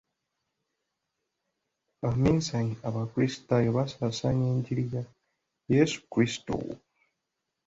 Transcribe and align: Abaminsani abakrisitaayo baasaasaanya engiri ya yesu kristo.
Abaminsani 2.05 2.75
abakrisitaayo 2.87 3.69
baasaasaanya 3.77 4.47
engiri 4.55 4.83
ya 4.93 5.03
yesu 5.73 5.97
kristo. 6.11 6.53